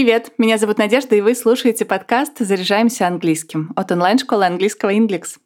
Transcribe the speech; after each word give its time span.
Привет, 0.00 0.32
меня 0.38 0.56
зовут 0.56 0.78
Надежда, 0.78 1.14
и 1.14 1.20
вы 1.20 1.34
слушаете 1.34 1.84
подкаст 1.84 2.38
«Заряжаемся 2.38 3.06
английским» 3.06 3.70
от 3.76 3.92
онлайн-школы 3.92 4.46
английского 4.46 4.94
Inglix. 4.94 5.36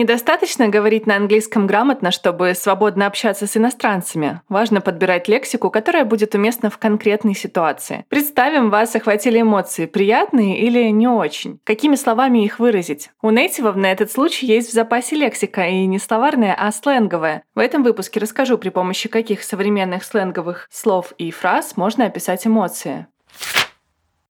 Недостаточно 0.00 0.68
говорить 0.68 1.06
на 1.06 1.16
английском 1.16 1.66
грамотно, 1.66 2.10
чтобы 2.10 2.54
свободно 2.54 3.04
общаться 3.06 3.46
с 3.46 3.54
иностранцами. 3.58 4.40
Важно 4.48 4.80
подбирать 4.80 5.28
лексику, 5.28 5.68
которая 5.68 6.06
будет 6.06 6.34
уместна 6.34 6.70
в 6.70 6.78
конкретной 6.78 7.34
ситуации. 7.34 8.06
Представим, 8.08 8.70
вас 8.70 8.96
охватили 8.96 9.42
эмоции, 9.42 9.84
приятные 9.84 10.58
или 10.60 10.88
не 10.88 11.06
очень. 11.06 11.60
Какими 11.64 11.96
словами 11.96 12.46
их 12.46 12.58
выразить? 12.58 13.10
У 13.20 13.28
нейтивов 13.28 13.76
на 13.76 13.92
этот 13.92 14.10
случай 14.10 14.46
есть 14.46 14.70
в 14.70 14.72
запасе 14.72 15.16
лексика, 15.16 15.66
и 15.66 15.84
не 15.84 15.98
словарная, 15.98 16.56
а 16.58 16.72
сленговая. 16.72 17.42
В 17.54 17.58
этом 17.58 17.82
выпуске 17.82 18.20
расскажу, 18.20 18.56
при 18.56 18.70
помощи 18.70 19.10
каких 19.10 19.42
современных 19.42 20.04
сленговых 20.04 20.66
слов 20.72 21.12
и 21.18 21.30
фраз 21.30 21.76
можно 21.76 22.06
описать 22.06 22.46
эмоции. 22.46 23.06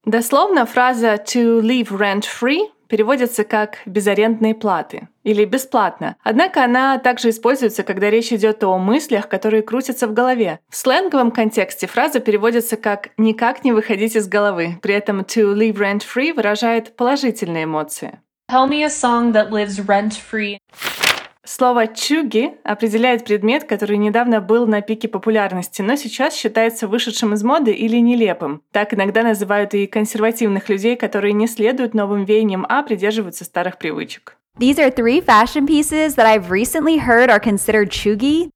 Дословно 0.03 0.65
фраза 0.65 1.13
«to 1.13 1.61
live 1.61 1.91
rent-free» 1.91 2.65
переводится 2.91 3.45
как 3.45 3.77
«безарендные 3.85 4.53
платы» 4.53 5.07
или 5.23 5.45
«бесплатно». 5.45 6.17
Однако 6.23 6.61
она 6.61 6.97
также 6.99 7.29
используется, 7.29 7.83
когда 7.83 8.09
речь 8.09 8.33
идет 8.33 8.61
о 8.65 8.77
мыслях, 8.77 9.29
которые 9.29 9.63
крутятся 9.63 10.07
в 10.07 10.13
голове. 10.13 10.59
В 10.69 10.75
сленговом 10.75 11.31
контексте 11.31 11.87
фраза 11.87 12.19
переводится 12.19 12.75
как 12.75 13.11
«никак 13.17 13.63
не 13.63 13.71
выходить 13.71 14.17
из 14.17 14.27
головы». 14.27 14.77
При 14.81 14.93
этом 14.93 15.21
«to 15.21 15.55
live 15.55 15.77
rent-free» 15.77 16.33
выражает 16.33 16.97
положительные 16.97 17.63
эмоции. 17.63 18.19
Tell 18.51 18.67
me 18.67 18.83
a 18.83 18.89
song 18.89 19.31
that 19.31 19.49
lives 19.51 19.79
rent-free. 19.79 20.57
Слово 21.43 21.87
«чуги» 21.87 22.53
определяет 22.63 23.25
предмет, 23.25 23.63
который 23.63 23.97
недавно 23.97 24.41
был 24.41 24.67
на 24.67 24.81
пике 24.81 25.07
популярности, 25.07 25.81
но 25.81 25.95
сейчас 25.95 26.35
считается 26.35 26.87
вышедшим 26.87 27.33
из 27.33 27.43
моды 27.43 27.71
или 27.71 27.97
нелепым. 27.97 28.61
Так 28.71 28.93
иногда 28.93 29.23
называют 29.23 29.73
и 29.73 29.87
консервативных 29.87 30.69
людей, 30.69 30.95
которые 30.95 31.33
не 31.33 31.47
следуют 31.47 31.95
новым 31.95 32.25
веяниям, 32.25 32.63
а 32.69 32.83
придерживаются 32.83 33.43
старых 33.43 33.79
привычек. 33.79 34.37
These 34.59 34.77
are 34.77 34.93
three 34.93 35.19
fashion 35.19 35.65
pieces 35.65 36.15
that 36.15 36.27
I've 36.27 36.51
recently 36.51 36.99
heard 36.99 37.29
are 37.29 37.39
considered 37.39 37.89
chuggy. 37.89 38.51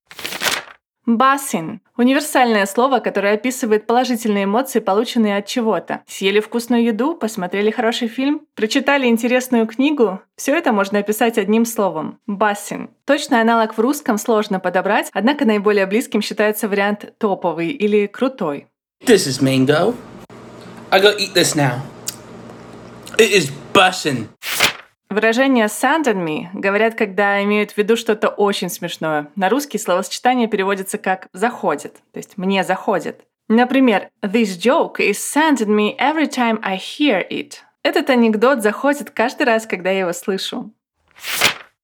Басин– 1.05 1.81
универсальное 1.97 2.65
слово, 2.65 2.99
которое 2.99 3.35
описывает 3.35 3.85
положительные 3.85 4.45
эмоции, 4.45 4.79
полученные 4.79 5.37
от 5.37 5.45
чего-то. 5.45 6.01
Съели 6.07 6.39
вкусную 6.39 6.83
еду, 6.83 7.15
посмотрели 7.15 7.69
хороший 7.69 8.07
фильм, 8.07 8.41
прочитали 8.55 9.05
интересную 9.05 9.67
книгу. 9.67 10.19
Все 10.35 10.55
это 10.55 10.71
можно 10.71 10.99
описать 10.99 11.37
одним 11.37 11.65
словом– 11.65 12.19
басин. 12.27 12.89
Точный 13.05 13.39
аналог 13.39 13.77
в 13.77 13.79
русском 13.79 14.17
сложно 14.17 14.59
подобрать, 14.59 15.09
однако 15.13 15.45
наиболее 15.45 15.85
близким 15.85 16.23
считается 16.23 16.67
вариант 16.67 17.13
топовый 17.19 17.69
или 17.69 18.07
крутой. 18.07 18.67
This 19.05 19.27
is 19.27 19.41
mango. 19.41 19.93
I 20.89 20.99
gotta 20.99 21.19
eat 21.19 21.33
this 21.35 21.55
now. 21.55 21.81
It 23.17 23.31
is 23.31 23.51
bussin'. 23.73 24.27
Выражение 25.15 25.67
«sand 25.67 26.07
on 26.07 26.25
me» 26.25 26.49
говорят, 26.51 26.95
когда 26.95 27.41
имеют 27.41 27.71
в 27.71 27.77
виду 27.77 27.95
что-то 27.95 28.27
очень 28.27 28.67
смешное. 28.67 29.27
На 29.37 29.47
русский 29.47 29.77
словосочетание 29.77 30.49
переводится 30.49 30.97
как 30.97 31.29
«заходит», 31.31 31.93
то 32.11 32.17
есть 32.17 32.37
«мне 32.37 32.65
заходит». 32.65 33.21
Например, 33.47 34.09
«This 34.21 34.59
joke 34.59 34.97
is 34.97 35.13
sending 35.13 35.69
me 35.69 35.97
every 35.97 36.27
time 36.29 36.59
I 36.61 36.75
hear 36.75 37.25
it». 37.29 37.59
Этот 37.81 38.09
анекдот 38.09 38.61
заходит 38.61 39.09
каждый 39.09 39.43
раз, 39.43 39.65
когда 39.65 39.89
я 39.89 39.99
его 39.99 40.11
слышу. 40.11 40.71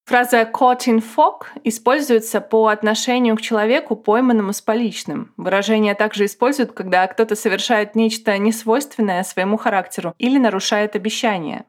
Фраза 0.04 0.42
«caught 0.42 0.88
in 0.88 1.02
fog» 1.02 1.46
используется 1.64 2.42
по 2.42 2.68
отношению 2.68 3.38
к 3.38 3.42
человеку, 3.42 3.96
пойманному 3.96 4.52
с 4.52 4.60
поличным. 4.60 5.32
Выражение 5.38 5.96
также 5.96 6.26
используют, 6.26 6.74
когда 6.74 7.08
кто-то 7.08 7.38
совершает 7.38 7.96
нечто 7.96 8.38
несвойственное 8.38 9.24
своему 9.24 9.56
характеру 9.56 10.16
или 10.18 10.38
нарушает 10.38 10.98
обещание. 10.98 11.64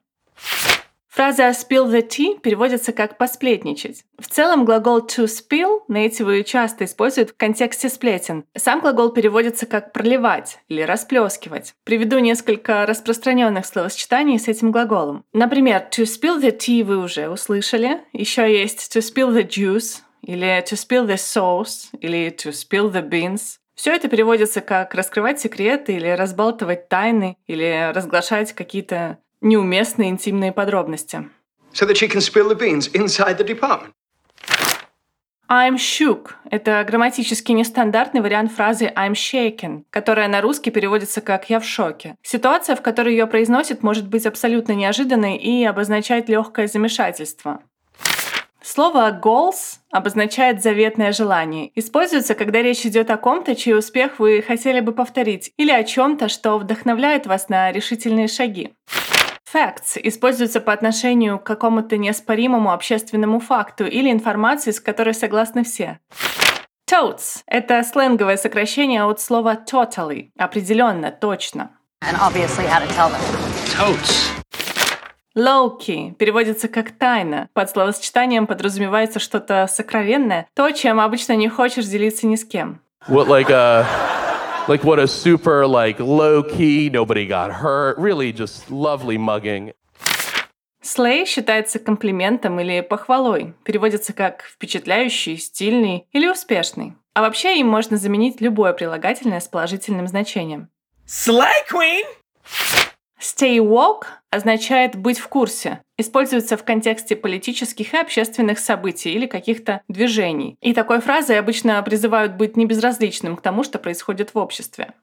Фраза 1.13 1.51
«spill 1.51 1.93
the 1.93 2.01
tea» 2.09 2.41
переводится 2.41 2.95
как 2.95 3.19
«посплетничать». 3.19 4.03
В 4.19 4.29
целом 4.29 4.65
глагол 4.65 5.01
«to 5.01 5.27
spill» 5.27 5.81
нейтивы 5.87 6.43
часто 6.43 6.87
используют 6.87 7.31
в 7.31 7.37
контексте 7.37 7.91
сплетен. 7.91 8.47
Сам 8.57 8.81
глагол 8.81 9.11
переводится 9.11 9.67
как 9.67 9.93
«проливать» 9.93 10.61
или 10.69 10.81
«расплескивать». 10.81 11.75
Приведу 11.85 12.19
несколько 12.19 12.87
распространенных 12.87 13.67
словосочетаний 13.67 14.39
с 14.39 14.49
этим 14.49 14.71
глаголом. 14.71 15.27
Например, 15.35 15.87
«to 15.91 16.05
spill 16.05 16.41
the 16.41 16.57
tea» 16.57 16.83
вы 16.83 16.97
уже 16.97 17.29
услышали. 17.29 18.01
Еще 18.15 18.51
есть 18.51 18.97
«to 18.97 19.01
spill 19.01 19.35
the 19.37 19.47
juice» 19.47 19.99
или 20.23 20.65
«to 20.65 20.77
spill 20.77 21.07
the 21.07 21.17
sauce» 21.17 21.89
или 22.01 22.31
«to 22.31 22.53
spill 22.53 22.91
the 22.91 23.07
beans». 23.07 23.59
Все 23.75 23.95
это 23.95 24.09
переводится 24.09 24.61
как 24.61 24.95
раскрывать 24.95 25.41
секреты 25.41 25.95
или 25.95 26.09
разбалтывать 26.09 26.89
тайны 26.89 27.37
или 27.47 27.91
разглашать 27.93 28.53
какие-то 28.53 29.19
неуместные 29.43 30.09
интимные 30.09 30.53
подробности. 30.53 31.29
so 31.73 31.87
that 31.87 31.97
she 31.97 32.09
can 32.09 32.21
spill 32.21 32.49
the 32.49 32.55
beans 32.55 32.89
inside 32.93 33.39
the 33.39 33.45
department. 33.45 33.93
I'm 35.49 35.77
shook– 35.77 36.31
это 36.51 36.83
грамматически 36.89 37.53
нестандартный 37.53 38.23
вариант 38.23 38.53
фразы 38.53 38.91
I'm 38.97 39.13
shaken, 39.13 39.83
которая 39.91 40.29
на 40.29 40.41
русский 40.41 40.71
переводится 40.71 41.21
как 41.21 41.51
«я 41.51 41.61
в 41.61 41.65
шоке». 41.65 42.17
Ситуация, 42.23 42.75
в 42.75 42.81
которой 42.81 43.11
ее 43.11 43.27
произносит, 43.27 43.83
может 43.83 44.09
быть 44.09 44.25
абсолютно 44.25 44.73
неожиданной 44.73 45.37
и 45.37 45.63
обозначать 45.65 46.31
легкое 46.31 46.69
замешательство. 46.69 47.61
Слово 48.63 49.21
goals 49.23 49.81
обозначает 49.91 50.63
заветное 50.63 51.13
желание. 51.13 51.71
Используется, 51.75 52.35
когда 52.35 52.63
речь 52.63 52.87
идет 52.87 53.11
о 53.11 53.19
ком-то, 53.19 53.55
чей 53.55 53.77
успех 53.77 54.21
вы 54.21 54.41
хотели 54.41 54.81
бы 54.81 54.93
повторить, 54.93 55.53
или 55.59 55.73
о 55.73 55.85
чем-то, 55.85 56.29
что 56.29 56.57
вдохновляет 56.57 57.27
вас 57.27 57.51
на 57.51 57.73
решительные 57.73 58.29
шаги. 58.29 58.73
Facts 59.53 60.01
используются 60.03 60.61
по 60.61 60.73
отношению 60.73 61.39
к 61.39 61.45
какому-то 61.45 61.97
неоспоримому 61.99 62.73
общественному 62.73 63.39
факту 63.41 63.85
или 63.85 64.11
информации, 64.11 64.71
с 64.71 64.81
которой 64.81 65.15
согласны 65.15 65.63
все. 65.65 65.99
Totes– 66.91 67.43
это 67.47 67.83
сленговое 67.83 68.37
сокращение 68.37 69.05
от 69.05 69.21
слова 69.21 69.59
totally– 69.71 70.31
определенно, 70.39 71.11
точно. 71.11 71.71
and 72.03 72.19
obviously 72.21 72.67
how 72.67 72.81
to 72.81 72.89
tell 72.97 73.11
them. 73.11 73.21
Totes. 73.79 74.31
Low-key 75.35 76.13
переводится 76.15 76.69
как 76.69 76.91
«тайна». 76.91 77.49
Под 77.55 77.71
словосочетанием 77.71 78.47
подразумевается 78.47 79.19
что-то 79.19 79.67
сокровенное, 79.67 80.47
то, 80.55 80.71
чем 80.73 81.01
обычно 81.01 81.35
не 81.37 81.49
хочешь 81.49 81.87
делиться 81.87 82.27
ни 82.27 82.37
с 82.37 82.45
кем. 82.45 82.81
What 83.09 83.29
like 83.29 83.51
a 83.51 83.87
like 84.69 84.85
what 84.85 84.99
a 84.99 85.07
super 85.07 85.67
like 85.67 85.99
low 86.01 86.43
key, 86.43 86.91
nobody 86.91 87.27
got 87.27 87.51
hurt, 87.53 87.99
really 87.99 88.33
just 88.33 88.71
lovely 88.71 89.19
mugging. 89.19 89.73
Слей 90.83 91.25
считается 91.27 91.79
комплиментом 91.79 92.59
или 92.59 92.81
похвалой. 92.81 93.55
Переводится 93.65 94.13
как 94.13 94.43
«впечатляющий», 94.43 95.39
«стильный» 95.39 96.09
или 96.13 96.27
«успешный». 96.27 96.95
А 97.15 97.21
вообще 97.21 97.61
им 97.61 97.69
можно 97.69 97.97
заменить 97.97 98.41
любое 98.41 98.73
прилагательное 98.73 99.39
с 99.39 99.47
положительным 99.47 100.09
значением. 100.09 100.71
Slay 101.07 101.53
Queen! 101.71 102.05
Stay 103.23 103.59
woke 103.59 104.07
означает 104.31 104.97
«быть 104.97 105.21
в 105.21 105.29
курсе». 105.29 105.81
Используется 105.97 106.57
в 106.57 106.65
контексте 106.65 107.15
политических 107.15 107.95
и 107.95 107.97
общественных 107.97 108.59
событий 108.59 109.13
или 109.13 109.27
каких-то 109.27 109.83
движений. 109.87 110.57
И 110.61 110.75
такой 110.75 111.01
фразой 111.01 111.39
обычно 111.39 111.81
призывают 111.85 112.33
быть 112.33 112.57
небезразличным 112.57 113.37
к 113.37 113.41
тому, 113.41 113.63
что 113.63 113.79
происходит 113.79 114.35
в 114.35 114.39
обществе. 114.39 114.95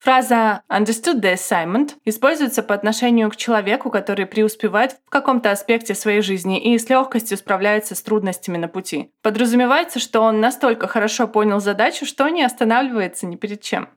Фраза 0.00 0.62
«understood 0.68 1.20
the 1.22 1.34
assignment» 1.34 1.92
используется 2.04 2.64
по 2.64 2.74
отношению 2.74 3.30
к 3.30 3.36
человеку, 3.36 3.88
который 3.88 4.26
преуспевает 4.26 4.98
в 5.06 5.10
каком-то 5.10 5.52
аспекте 5.52 5.94
своей 5.94 6.22
жизни 6.22 6.60
и 6.60 6.76
с 6.76 6.90
легкостью 6.90 7.38
справляется 7.38 7.94
с 7.94 8.02
трудностями 8.02 8.56
на 8.56 8.66
пути. 8.66 9.12
Подразумевается, 9.22 10.00
что 10.00 10.22
он 10.22 10.40
настолько 10.40 10.88
хорошо 10.88 11.28
понял 11.28 11.60
задачу, 11.60 12.04
что 12.04 12.28
не 12.28 12.42
останавливается 12.42 13.26
ни 13.26 13.36
перед 13.36 13.62
чем. 13.62 13.88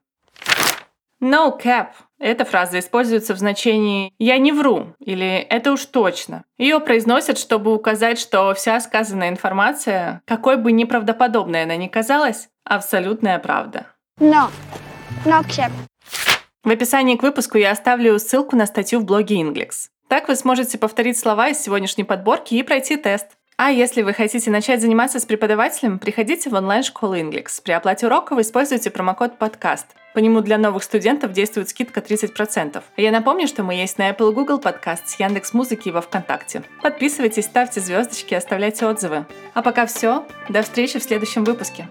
No 1.21 1.59
cap. 1.59 1.87
Эта 2.19 2.45
фраза 2.45 2.79
используется 2.79 3.33
в 3.33 3.37
значении 3.37 4.13
«я 4.19 4.37
не 4.37 4.51
вру» 4.51 4.95
или 4.99 5.37
«это 5.37 5.71
уж 5.71 5.85
точно». 5.85 6.43
Ее 6.57 6.79
произносят, 6.79 7.37
чтобы 7.37 7.73
указать, 7.73 8.19
что 8.19 8.53
вся 8.53 8.79
сказанная 8.79 9.29
информация, 9.29 10.21
какой 10.25 10.57
бы 10.57 10.71
неправдоподобной 10.71 11.63
она 11.63 11.75
ни 11.75 11.87
казалась, 11.87 12.49
абсолютная 12.63 13.39
правда. 13.39 13.87
No, 14.19 14.49
no 15.25 15.43
cap. 15.43 15.71
В 16.63 16.69
описании 16.69 17.15
к 17.15 17.23
выпуску 17.23 17.57
я 17.57 17.71
оставлю 17.71 18.19
ссылку 18.19 18.55
на 18.55 18.65
статью 18.65 18.99
в 18.99 19.05
блоге 19.05 19.41
Inglix. 19.41 19.89
Так 20.07 20.27
вы 20.27 20.35
сможете 20.35 20.77
повторить 20.77 21.17
слова 21.17 21.49
из 21.49 21.59
сегодняшней 21.59 22.03
подборки 22.03 22.55
и 22.55 22.63
пройти 22.63 22.95
тест. 22.95 23.27
А 23.59 23.71
если 23.71 24.04
вы 24.04 24.13
хотите 24.13 24.51
начать 24.51 24.81
заниматься 24.81 25.19
с 25.19 25.25
преподавателем, 25.25 25.98
приходите 25.98 26.48
в 26.51 26.54
онлайн-школу 26.54 27.15
Inglix. 27.15 27.59
При 27.63 27.71
оплате 27.71 28.06
урока 28.06 28.36
вы 28.36 28.42
используете 28.42 28.92
промокод 28.92 29.39
«Подкаст». 29.39 29.88
По 30.13 30.19
нему 30.19 30.42
для 30.42 30.59
новых 30.59 30.83
студентов 30.83 31.31
действует 31.31 31.68
скидка 31.68 32.00
30%. 32.00 32.83
А 32.95 33.01
я 33.01 33.12
напомню, 33.12 33.48
что 33.48 33.63
мы 33.63 33.74
есть 33.74 33.98
на 33.98 34.12
Apple 34.12 34.31
Google 34.31 34.59
Подкаст, 34.59 35.07
с 35.07 35.19
Яндекс 35.19 35.54
Музыки 35.54 35.88
и 35.88 35.92
во 35.92 36.01
Вконтакте. 36.01 36.62
Подписывайтесь, 36.83 37.45
ставьте 37.45 37.81
звездочки, 37.81 38.36
оставляйте 38.36 38.86
отзывы. 38.86 39.25
А 39.56 39.63
пока 39.63 39.88
все. 39.88 40.24
До 40.50 40.62
встречи 40.62 41.00
в 41.00 41.04
следующем 41.04 41.44
выпуске. 41.44 41.88